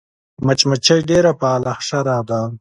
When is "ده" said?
2.29-2.41